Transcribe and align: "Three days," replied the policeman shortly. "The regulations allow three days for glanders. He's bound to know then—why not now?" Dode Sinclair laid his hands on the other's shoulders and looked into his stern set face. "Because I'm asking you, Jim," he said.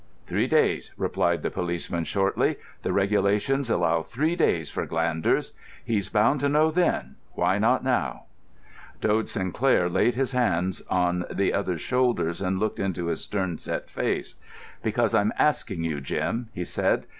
"Three 0.25 0.47
days," 0.47 0.89
replied 0.97 1.43
the 1.43 1.51
policeman 1.51 2.05
shortly. 2.05 2.55
"The 2.81 2.91
regulations 2.91 3.69
allow 3.69 4.01
three 4.01 4.35
days 4.35 4.67
for 4.71 4.87
glanders. 4.87 5.53
He's 5.85 6.09
bound 6.09 6.39
to 6.39 6.49
know 6.49 6.71
then—why 6.71 7.59
not 7.59 7.83
now?" 7.83 8.23
Dode 8.99 9.29
Sinclair 9.29 9.89
laid 9.89 10.15
his 10.15 10.31
hands 10.31 10.81
on 10.89 11.25
the 11.29 11.53
other's 11.53 11.81
shoulders 11.81 12.41
and 12.41 12.57
looked 12.57 12.79
into 12.79 13.05
his 13.09 13.23
stern 13.23 13.59
set 13.59 13.91
face. 13.91 14.37
"Because 14.81 15.13
I'm 15.13 15.33
asking 15.37 15.83
you, 15.83 16.01
Jim," 16.01 16.49
he 16.51 16.65
said. 16.65 17.05